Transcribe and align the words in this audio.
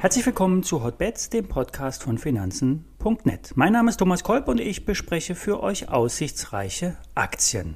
Herzlich 0.00 0.24
willkommen 0.26 0.62
zu 0.62 0.84
Hotbets, 0.84 1.28
dem 1.28 1.48
Podcast 1.48 2.04
von 2.04 2.18
Finanzen.net. 2.18 3.50
Mein 3.56 3.72
Name 3.72 3.90
ist 3.90 3.96
Thomas 3.96 4.22
Kolb 4.22 4.46
und 4.46 4.60
ich 4.60 4.84
bespreche 4.84 5.34
für 5.34 5.60
euch 5.60 5.88
aussichtsreiche 5.88 6.96
Aktien. 7.16 7.74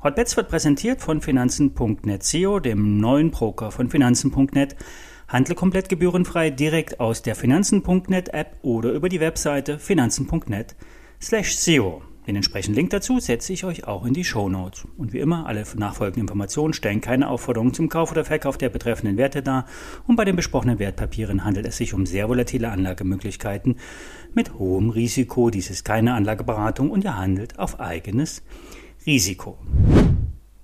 Hotbets 0.00 0.36
wird 0.36 0.48
präsentiert 0.48 1.00
von 1.00 1.20
Finanzen.net 1.20 2.22
SEO, 2.22 2.60
dem 2.60 2.98
neuen 2.98 3.32
Broker 3.32 3.72
von 3.72 3.90
Finanzen.net. 3.90 4.76
Handle 5.26 5.56
komplett 5.56 5.88
gebührenfrei 5.88 6.50
direkt 6.50 7.00
aus 7.00 7.22
der 7.22 7.34
Finanzen.net 7.34 8.28
App 8.28 8.56
oder 8.62 8.92
über 8.92 9.08
die 9.08 9.18
Webseite 9.18 9.80
finanzen.net 9.80 10.76
slash 11.20 11.56
SEO. 11.56 12.02
Den 12.26 12.36
entsprechenden 12.36 12.76
Link 12.76 12.90
dazu 12.90 13.20
setze 13.20 13.52
ich 13.52 13.64
euch 13.64 13.86
auch 13.86 14.06
in 14.06 14.14
die 14.14 14.24
Show 14.24 14.48
Notes. 14.48 14.86
Und 14.96 15.12
wie 15.12 15.18
immer, 15.18 15.46
alle 15.46 15.64
nachfolgenden 15.76 16.22
Informationen 16.22 16.72
stellen 16.72 17.02
keine 17.02 17.28
Aufforderung 17.28 17.74
zum 17.74 17.90
Kauf 17.90 18.12
oder 18.12 18.24
Verkauf 18.24 18.56
der 18.56 18.70
betreffenden 18.70 19.18
Werte 19.18 19.42
dar. 19.42 19.66
Und 20.06 20.16
bei 20.16 20.24
den 20.24 20.34
besprochenen 20.34 20.78
Wertpapieren 20.78 21.44
handelt 21.44 21.66
es 21.66 21.76
sich 21.76 21.92
um 21.92 22.06
sehr 22.06 22.28
volatile 22.28 22.70
Anlagemöglichkeiten 22.70 23.76
mit 24.32 24.58
hohem 24.58 24.88
Risiko. 24.88 25.50
Dies 25.50 25.68
ist 25.68 25.84
keine 25.84 26.14
Anlageberatung 26.14 26.90
und 26.90 27.04
ihr 27.04 27.16
handelt 27.16 27.58
auf 27.58 27.78
eigenes 27.78 28.42
Risiko. 29.04 29.58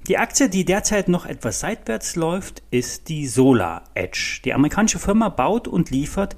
Die 0.08 0.16
Aktie, 0.16 0.48
die 0.48 0.64
derzeit 0.64 1.08
noch 1.08 1.26
etwas 1.26 1.60
seitwärts 1.60 2.16
läuft, 2.16 2.62
ist 2.70 3.08
die 3.08 3.26
Solar 3.26 3.84
Edge. 3.94 4.40
Die 4.44 4.54
amerikanische 4.54 4.98
Firma 4.98 5.28
baut 5.28 5.68
und 5.68 5.90
liefert 5.90 6.36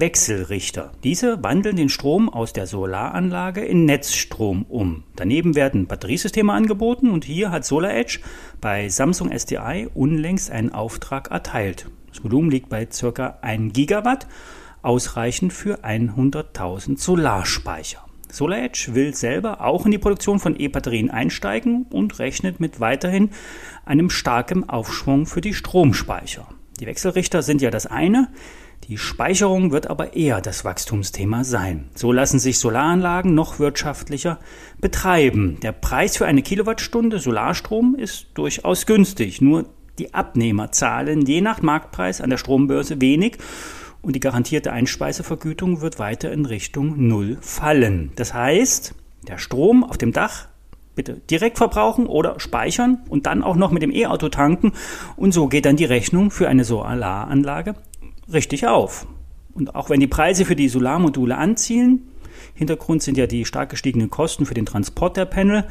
Wechselrichter. 0.00 0.92
Diese 1.02 1.42
wandeln 1.42 1.74
den 1.74 1.88
Strom 1.88 2.28
aus 2.28 2.52
der 2.52 2.68
Solaranlage 2.68 3.62
in 3.64 3.84
Netzstrom 3.84 4.64
um. 4.68 5.02
Daneben 5.16 5.56
werden 5.56 5.88
Batteriesysteme 5.88 6.52
angeboten 6.52 7.10
und 7.10 7.24
hier 7.24 7.50
hat 7.50 7.64
SolarEdge 7.64 8.20
bei 8.60 8.88
Samsung 8.88 9.36
SDI 9.36 9.88
unlängst 9.92 10.52
einen 10.52 10.72
Auftrag 10.72 11.32
erteilt. 11.32 11.90
Das 12.10 12.22
Volumen 12.22 12.48
liegt 12.48 12.68
bei 12.68 12.86
ca. 12.86 13.38
1 13.40 13.72
Gigawatt, 13.72 14.28
ausreichend 14.82 15.52
für 15.52 15.84
100.000 15.84 16.96
Solarspeicher. 16.96 18.04
SolarEdge 18.30 18.94
will 18.94 19.14
selber 19.16 19.62
auch 19.62 19.84
in 19.84 19.90
die 19.90 19.98
Produktion 19.98 20.38
von 20.38 20.54
E-Batterien 20.54 21.10
einsteigen 21.10 21.86
und 21.90 22.20
rechnet 22.20 22.60
mit 22.60 22.78
weiterhin 22.78 23.30
einem 23.84 24.10
starken 24.10 24.68
Aufschwung 24.68 25.26
für 25.26 25.40
die 25.40 25.54
Stromspeicher. 25.54 26.46
Die 26.78 26.86
Wechselrichter 26.86 27.42
sind 27.42 27.60
ja 27.60 27.70
das 27.70 27.86
eine, 27.86 28.28
die 28.84 28.96
Speicherung 28.96 29.70
wird 29.70 29.90
aber 29.90 30.14
eher 30.14 30.40
das 30.40 30.64
Wachstumsthema 30.64 31.44
sein. 31.44 31.88
So 31.94 32.10
lassen 32.10 32.38
sich 32.38 32.58
Solaranlagen 32.58 33.34
noch 33.34 33.58
wirtschaftlicher 33.58 34.38
betreiben. 34.80 35.58
Der 35.60 35.72
Preis 35.72 36.16
für 36.16 36.24
eine 36.24 36.42
Kilowattstunde 36.42 37.18
Solarstrom 37.18 37.94
ist 37.94 38.28
durchaus 38.34 38.86
günstig. 38.86 39.42
Nur 39.42 39.66
die 39.98 40.14
Abnehmer 40.14 40.72
zahlen 40.72 41.26
je 41.26 41.40
nach 41.42 41.60
Marktpreis 41.60 42.20
an 42.20 42.30
der 42.30 42.38
Strombörse 42.38 43.00
wenig 43.00 43.36
und 44.00 44.14
die 44.14 44.20
garantierte 44.20 44.72
Einspeisevergütung 44.72 45.80
wird 45.80 45.98
weiter 45.98 46.32
in 46.32 46.46
Richtung 46.46 47.08
Null 47.08 47.36
fallen. 47.40 48.12
Das 48.16 48.32
heißt, 48.32 48.94
der 49.26 49.38
Strom 49.38 49.84
auf 49.84 49.98
dem 49.98 50.12
Dach 50.12 50.48
bitte 50.94 51.20
direkt 51.30 51.58
verbrauchen 51.58 52.06
oder 52.06 52.40
speichern 52.40 53.02
und 53.08 53.26
dann 53.26 53.42
auch 53.42 53.56
noch 53.56 53.70
mit 53.70 53.82
dem 53.82 53.92
E-Auto 53.92 54.30
tanken 54.30 54.72
und 55.16 55.32
so 55.32 55.46
geht 55.46 55.64
dann 55.66 55.76
die 55.76 55.84
Rechnung 55.84 56.30
für 56.30 56.48
eine 56.48 56.64
Solaranlage 56.64 57.74
richtig 58.32 58.66
auf. 58.66 59.06
Und 59.54 59.74
auch 59.74 59.90
wenn 59.90 60.00
die 60.00 60.06
Preise 60.06 60.44
für 60.44 60.56
die 60.56 60.68
Solarmodule 60.68 61.36
anziehen, 61.36 62.08
Hintergrund 62.54 63.02
sind 63.02 63.16
ja 63.16 63.26
die 63.26 63.44
stark 63.44 63.70
gestiegenen 63.70 64.10
Kosten 64.10 64.46
für 64.46 64.54
den 64.54 64.66
Transport 64.66 65.16
der 65.16 65.26
Panel. 65.26 65.64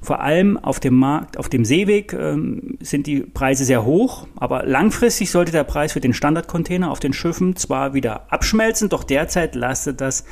Vor 0.00 0.20
allem 0.20 0.56
auf 0.56 0.80
dem 0.80 0.94
Markt, 0.94 1.36
auf 1.36 1.48
dem 1.48 1.64
Seeweg 1.64 2.12
ähm, 2.12 2.78
sind 2.80 3.06
die 3.06 3.20
Preise 3.20 3.64
sehr 3.64 3.84
hoch, 3.84 4.26
aber 4.36 4.64
langfristig 4.64 5.30
sollte 5.30 5.52
der 5.52 5.64
Preis 5.64 5.92
für 5.92 6.00
den 6.00 6.14
Standardcontainer 6.14 6.90
auf 6.90 7.00
den 7.00 7.12
Schiffen 7.12 7.56
zwar 7.56 7.94
wieder 7.94 8.32
abschmelzen, 8.32 8.88
doch 8.88 9.04
derzeit 9.04 9.54
lastet 9.54 10.00
das 10.00 10.24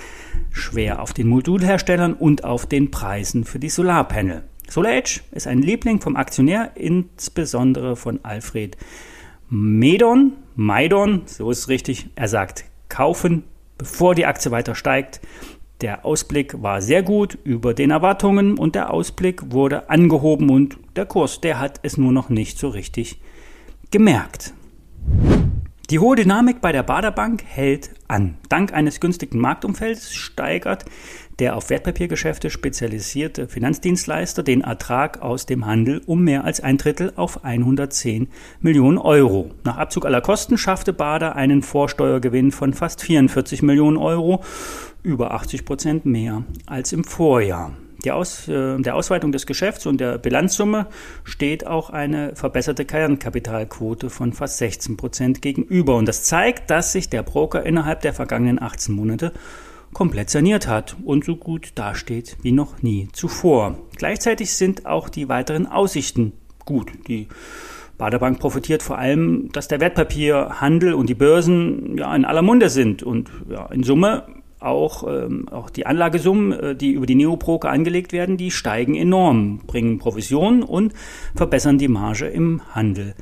schwer 0.50 1.02
auf 1.02 1.12
den 1.12 1.26
Modulherstellern 1.26 2.14
und 2.14 2.44
auf 2.44 2.66
den 2.66 2.90
Preisen 2.90 3.44
für 3.44 3.58
die 3.58 3.68
Solarpanel. 3.68 4.44
SolarEdge 4.68 5.20
ist 5.32 5.46
ein 5.46 5.62
Liebling 5.62 6.00
vom 6.00 6.16
Aktionär, 6.16 6.72
insbesondere 6.74 7.96
von 7.96 8.20
Alfred 8.24 8.76
Medon, 9.48 10.32
Maidon, 10.58 11.22
so 11.26 11.50
ist 11.50 11.58
es 11.58 11.68
richtig, 11.68 12.08
er 12.14 12.28
sagt 12.28 12.64
kaufen, 12.88 13.44
bevor 13.76 14.14
die 14.14 14.24
Aktie 14.24 14.50
weiter 14.50 14.74
steigt. 14.74 15.20
Der 15.82 16.06
Ausblick 16.06 16.62
war 16.62 16.80
sehr 16.80 17.02
gut 17.02 17.36
über 17.44 17.74
den 17.74 17.90
Erwartungen 17.90 18.56
und 18.56 18.74
der 18.74 18.90
Ausblick 18.90 19.52
wurde 19.52 19.90
angehoben 19.90 20.48
und 20.48 20.78
der 20.96 21.04
Kurs, 21.04 21.42
der 21.42 21.60
hat 21.60 21.80
es 21.82 21.98
nur 21.98 22.10
noch 22.10 22.30
nicht 22.30 22.58
so 22.58 22.68
richtig 22.68 23.20
gemerkt. 23.90 24.54
Die 25.88 26.00
hohe 26.00 26.16
Dynamik 26.16 26.60
bei 26.60 26.72
der 26.72 26.82
Baderbank 26.82 27.44
hält 27.46 27.90
an. 28.08 28.38
Dank 28.48 28.72
eines 28.72 28.98
günstigen 28.98 29.38
Marktumfelds 29.38 30.12
steigert 30.12 30.84
der 31.38 31.54
auf 31.54 31.70
Wertpapiergeschäfte 31.70 32.50
spezialisierte 32.50 33.46
Finanzdienstleister 33.46 34.42
den 34.42 34.62
Ertrag 34.62 35.22
aus 35.22 35.46
dem 35.46 35.64
Handel 35.64 36.02
um 36.06 36.24
mehr 36.24 36.44
als 36.44 36.60
ein 36.60 36.76
Drittel 36.76 37.12
auf 37.14 37.44
110 37.44 38.26
Millionen 38.60 38.98
Euro. 38.98 39.52
Nach 39.62 39.76
Abzug 39.76 40.06
aller 40.06 40.22
Kosten 40.22 40.58
schaffte 40.58 40.92
Bader 40.92 41.36
einen 41.36 41.62
Vorsteuergewinn 41.62 42.50
von 42.50 42.72
fast 42.72 43.02
44 43.02 43.62
Millionen 43.62 43.96
Euro, 43.96 44.42
über 45.04 45.34
80 45.34 45.64
Prozent 45.64 46.04
mehr 46.04 46.42
als 46.66 46.92
im 46.92 47.04
Vorjahr. 47.04 47.76
Aus, 48.12 48.48
äh, 48.48 48.78
der 48.78 48.94
Ausweitung 48.94 49.32
des 49.32 49.46
Geschäfts 49.46 49.86
und 49.86 50.00
der 50.00 50.18
Bilanzsumme 50.18 50.86
steht 51.24 51.66
auch 51.66 51.90
eine 51.90 52.34
verbesserte 52.36 52.84
Kernkapitalquote 52.84 54.10
von 54.10 54.32
fast 54.32 54.58
16 54.58 54.96
Prozent 54.96 55.42
gegenüber. 55.42 55.96
Und 55.96 56.06
das 56.06 56.24
zeigt, 56.24 56.70
dass 56.70 56.92
sich 56.92 57.08
der 57.10 57.22
Broker 57.22 57.64
innerhalb 57.64 58.00
der 58.02 58.12
vergangenen 58.12 58.60
18 58.60 58.94
Monate 58.94 59.32
komplett 59.92 60.30
saniert 60.30 60.66
hat 60.66 60.96
und 61.04 61.24
so 61.24 61.36
gut 61.36 61.72
dasteht 61.74 62.36
wie 62.42 62.52
noch 62.52 62.82
nie 62.82 63.08
zuvor. 63.12 63.78
Gleichzeitig 63.96 64.52
sind 64.52 64.84
auch 64.84 65.08
die 65.08 65.28
weiteren 65.28 65.66
Aussichten 65.66 66.32
gut. 66.64 66.92
Die 67.08 67.28
Baderbank 67.96 68.38
profitiert 68.38 68.82
vor 68.82 68.98
allem, 68.98 69.50
dass 69.52 69.68
der 69.68 69.80
Wertpapierhandel 69.80 70.92
und 70.92 71.08
die 71.08 71.14
Börsen 71.14 71.96
ja 71.96 72.14
in 72.14 72.26
aller 72.26 72.42
Munde 72.42 72.68
sind 72.68 73.02
und 73.02 73.30
ja, 73.48 73.66
in 73.66 73.84
Summe 73.84 74.24
auch, 74.66 75.06
ähm, 75.08 75.48
auch 75.48 75.70
die 75.70 75.86
Anlagesummen, 75.86 76.52
äh, 76.52 76.76
die 76.76 76.92
über 76.92 77.06
die 77.06 77.14
Neoproker 77.14 77.70
angelegt 77.70 78.12
werden, 78.12 78.36
die 78.36 78.50
steigen 78.50 78.94
enorm, 78.94 79.60
bringen 79.66 79.98
Provisionen 79.98 80.62
und 80.62 80.92
verbessern 81.34 81.78
die 81.78 81.88
Marge 81.88 82.26
im 82.26 82.62
Handel. 82.74 83.14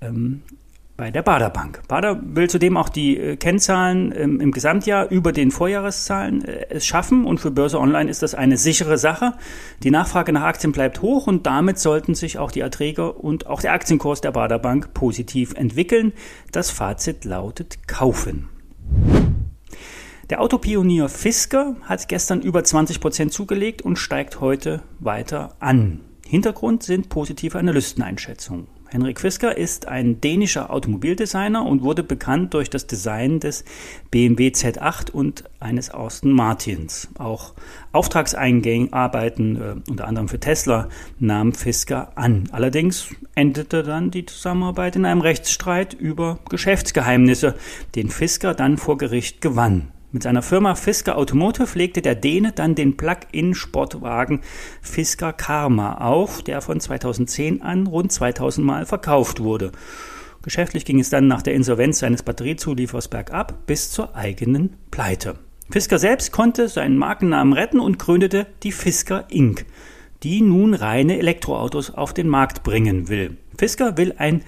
Ähm, 0.00 0.42
bei 1.00 1.10
der 1.10 1.22
Baderbank. 1.22 1.80
Bader 1.88 2.20
will 2.22 2.50
zudem 2.50 2.76
auch 2.76 2.90
die 2.90 3.16
äh, 3.16 3.36
Kennzahlen 3.36 4.12
ähm, 4.14 4.38
im 4.38 4.52
Gesamtjahr 4.52 5.10
über 5.10 5.32
den 5.32 5.50
Vorjahreszahlen 5.50 6.44
äh, 6.44 6.66
es 6.68 6.84
schaffen 6.84 7.24
und 7.24 7.40
für 7.40 7.50
Börse 7.50 7.80
Online 7.80 8.10
ist 8.10 8.22
das 8.22 8.34
eine 8.34 8.58
sichere 8.58 8.98
Sache. 8.98 9.32
Die 9.82 9.90
Nachfrage 9.90 10.30
nach 10.34 10.42
Aktien 10.42 10.72
bleibt 10.72 11.00
hoch 11.00 11.26
und 11.26 11.46
damit 11.46 11.78
sollten 11.78 12.14
sich 12.14 12.36
auch 12.36 12.52
die 12.52 12.60
Erträge 12.60 13.14
und 13.14 13.46
auch 13.46 13.62
der 13.62 13.72
Aktienkurs 13.72 14.20
der 14.20 14.32
Baderbank 14.32 14.92
positiv 14.92 15.54
entwickeln. 15.54 16.12
Das 16.52 16.70
Fazit 16.70 17.24
lautet 17.24 17.88
kaufen. 17.88 18.50
Der 20.30 20.40
Autopionier 20.40 21.08
Fisker 21.08 21.74
hat 21.82 22.06
gestern 22.06 22.40
über 22.40 22.62
20 22.62 23.00
Prozent 23.00 23.32
zugelegt 23.32 23.82
und 23.82 23.96
steigt 23.96 24.40
heute 24.40 24.80
weiter 25.00 25.56
an. 25.58 26.02
Hintergrund 26.24 26.84
sind 26.84 27.08
positive 27.08 27.58
Analysteneinschätzungen. 27.58 28.68
Henrik 28.86 29.18
Fisker 29.18 29.56
ist 29.58 29.88
ein 29.88 30.20
dänischer 30.20 30.70
Automobildesigner 30.70 31.66
und 31.66 31.82
wurde 31.82 32.04
bekannt 32.04 32.54
durch 32.54 32.70
das 32.70 32.86
Design 32.86 33.40
des 33.40 33.64
BMW 34.12 34.50
Z8 34.50 35.10
und 35.10 35.44
eines 35.58 35.90
Austin 35.90 36.30
Martins. 36.30 37.08
Auch 37.18 37.54
Auftragseingangsarbeiten, 37.90 39.56
äh, 39.60 39.90
unter 39.90 40.06
anderem 40.06 40.28
für 40.28 40.38
Tesla, 40.38 40.88
nahm 41.18 41.54
Fisker 41.54 42.12
an. 42.16 42.44
Allerdings 42.52 43.08
endete 43.34 43.82
dann 43.82 44.12
die 44.12 44.26
Zusammenarbeit 44.26 44.94
in 44.94 45.06
einem 45.06 45.22
Rechtsstreit 45.22 45.92
über 45.92 46.38
Geschäftsgeheimnisse, 46.48 47.56
den 47.96 48.10
Fisker 48.10 48.54
dann 48.54 48.76
vor 48.76 48.96
Gericht 48.96 49.40
gewann. 49.40 49.88
Mit 50.12 50.24
seiner 50.24 50.42
Firma 50.42 50.74
Fisker 50.74 51.16
Automotive 51.16 51.78
legte 51.78 52.02
der 52.02 52.16
Däne 52.16 52.50
dann 52.50 52.74
den 52.74 52.96
Plug-in-Sportwagen 52.96 54.40
Fisker 54.82 55.32
Karma 55.32 55.98
auf, 55.98 56.42
der 56.42 56.60
von 56.62 56.80
2010 56.80 57.62
an 57.62 57.86
rund 57.86 58.10
2000 58.10 58.66
Mal 58.66 58.86
verkauft 58.86 59.38
wurde. 59.38 59.70
Geschäftlich 60.42 60.84
ging 60.84 60.98
es 60.98 61.10
dann 61.10 61.28
nach 61.28 61.42
der 61.42 61.54
Insolvenz 61.54 62.00
seines 62.00 62.24
Batteriezulieferers 62.24 63.06
bergab 63.06 63.66
bis 63.66 63.92
zur 63.92 64.16
eigenen 64.16 64.76
Pleite. 64.90 65.36
Fisker 65.70 66.00
selbst 66.00 66.32
konnte 66.32 66.68
seinen 66.68 66.98
Markennamen 66.98 67.52
retten 67.52 67.78
und 67.78 68.00
gründete 68.00 68.48
die 68.64 68.72
Fisker 68.72 69.26
Inc., 69.28 69.64
die 70.24 70.40
nun 70.42 70.74
reine 70.74 71.18
Elektroautos 71.18 71.94
auf 71.94 72.12
den 72.14 72.28
Markt 72.28 72.64
bringen 72.64 73.08
will. 73.08 73.36
Fisker 73.56 73.96
will 73.96 74.14
ein 74.18 74.42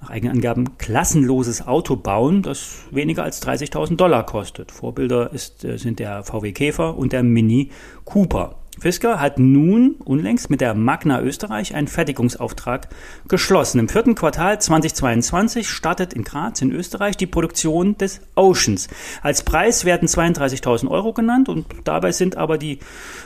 nach 0.00 0.10
eigenen 0.10 0.36
Angaben 0.36 0.78
klassenloses 0.78 1.66
Auto 1.66 1.96
bauen, 1.96 2.42
das 2.42 2.84
weniger 2.90 3.24
als 3.24 3.42
30.000 3.42 3.96
Dollar 3.96 4.24
kostet. 4.24 4.72
Vorbilder 4.72 5.32
ist, 5.32 5.64
äh, 5.64 5.76
sind 5.78 5.98
der 5.98 6.24
VW 6.24 6.52
Käfer 6.52 6.96
und 6.96 7.12
der 7.12 7.22
Mini 7.22 7.70
Cooper. 8.04 8.59
Fisker 8.78 9.20
hat 9.20 9.38
nun 9.38 9.96
unlängst 10.04 10.48
mit 10.48 10.60
der 10.62 10.74
Magna 10.74 11.20
Österreich 11.20 11.74
einen 11.74 11.88
Fertigungsauftrag 11.88 12.88
geschlossen. 13.28 13.78
Im 13.78 13.88
vierten 13.88 14.14
Quartal 14.14 14.60
2022 14.60 15.68
startet 15.68 16.14
in 16.14 16.24
Graz 16.24 16.62
in 16.62 16.72
Österreich 16.72 17.16
die 17.16 17.26
Produktion 17.26 17.98
des 17.98 18.20
Oceans. 18.36 18.88
Als 19.22 19.42
Preis 19.42 19.84
werden 19.84 20.08
32.000 20.08 20.88
Euro 20.88 21.12
genannt 21.12 21.50
und 21.50 21.66
dabei 21.84 22.12
sind 22.12 22.36
aber 22.36 22.56
die 22.56 22.78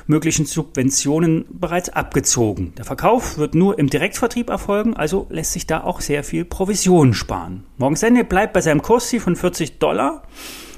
möglichen 0.09 0.45
Subventionen 0.45 1.45
bereits 1.51 1.89
abgezogen. 1.89 2.73
Der 2.77 2.85
Verkauf 2.85 3.39
wird 3.39 3.55
nur 3.55 3.79
im 3.79 3.89
Direktvertrieb 3.89 4.51
erfolgen, 4.51 4.97
also 4.97 5.27
lässt 5.31 5.53
sich 5.53 5.69
da 5.69 5.85
auch 5.85 6.01
sehr 6.01 6.25
viel 6.25 6.45
Provision 6.45 7.15
sparen. 7.15 7.65
Morgens 7.77 8.03
Ende 8.03 8.25
bleibt 8.25 8.55
bei 8.55 8.61
seinem 8.61 8.83
Kursziel 8.83 9.21
von 9.21 9.37
40 9.37 9.79
Dollar 9.79 10.23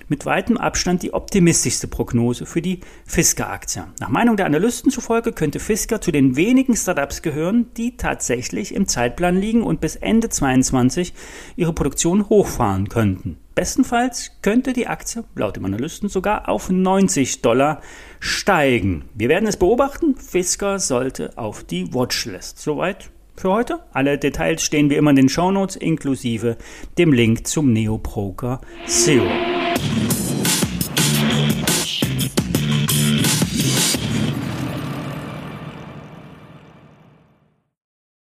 mit 0.08 0.26
weitem 0.26 0.56
Abstand 0.56 1.02
die 1.02 1.12
optimistischste 1.12 1.88
Prognose 1.88 2.46
für 2.46 2.62
die 2.62 2.80
Fisker-Aktie. 3.06 3.84
Nach 4.00 4.08
Meinung 4.08 4.36
der 4.36 4.46
Analysten 4.46 4.90
zufolge 4.90 5.32
könnte 5.32 5.60
Fisker 5.60 6.00
zu 6.00 6.12
den 6.12 6.36
wenigen 6.36 6.76
Startups 6.76 7.22
gehören, 7.22 7.66
die 7.76 7.96
tatsächlich 7.96 8.74
im 8.74 8.86
Zeitplan 8.88 9.36
liegen 9.36 9.62
und 9.62 9.80
bis 9.80 9.96
Ende 9.96 10.28
2022 10.28 11.14
ihre 11.56 11.72
Produktion 11.72 12.28
hochfahren 12.28 12.88
könnten. 12.88 13.38
Bestenfalls 13.54 14.32
könnte 14.42 14.74
die 14.74 14.86
Aktie 14.86 15.24
laut 15.34 15.56
dem 15.56 15.64
Analysten 15.64 16.10
sogar 16.10 16.48
auf 16.48 16.68
90 16.68 17.40
Dollar 17.40 17.80
steigen. 18.20 19.06
Wir 19.14 19.30
werden 19.30 19.48
es 19.48 19.56
beobachten. 19.56 20.14
Fisker 20.16 20.78
sollte 20.78 21.38
auf 21.38 21.64
die 21.64 21.94
Watchlist. 21.94 22.58
Soweit 22.58 23.10
für 23.34 23.50
heute. 23.50 23.80
Alle 23.92 24.18
Details 24.18 24.62
stehen 24.62 24.90
wie 24.90 24.96
immer 24.96 25.10
in 25.10 25.16
den 25.16 25.28
Shownotes 25.28 25.76
inklusive 25.76 26.56
dem 26.98 27.12
Link 27.12 27.46
zum 27.46 27.72
Neobroker 27.72 28.60
Zero. 28.86 29.55
Yeah. 29.66 30.35